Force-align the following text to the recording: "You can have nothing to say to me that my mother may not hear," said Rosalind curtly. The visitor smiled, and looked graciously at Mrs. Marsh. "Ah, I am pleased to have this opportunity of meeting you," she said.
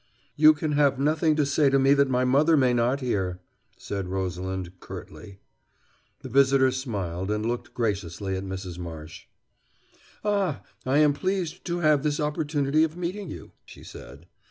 "You 0.35 0.55
can 0.55 0.71
have 0.71 0.97
nothing 0.97 1.35
to 1.35 1.45
say 1.45 1.69
to 1.69 1.77
me 1.77 1.93
that 1.93 2.09
my 2.09 2.25
mother 2.25 2.57
may 2.57 2.73
not 2.73 3.01
hear," 3.01 3.39
said 3.77 4.07
Rosalind 4.07 4.79
curtly. 4.79 5.37
The 6.21 6.27
visitor 6.29 6.71
smiled, 6.71 7.29
and 7.29 7.45
looked 7.45 7.75
graciously 7.75 8.35
at 8.35 8.43
Mrs. 8.43 8.79
Marsh. 8.79 9.27
"Ah, 10.25 10.63
I 10.87 10.97
am 10.97 11.13
pleased 11.13 11.65
to 11.65 11.81
have 11.81 12.01
this 12.01 12.19
opportunity 12.19 12.83
of 12.83 12.97
meeting 12.97 13.29
you," 13.29 13.51
she 13.63 13.83
said. 13.83 14.25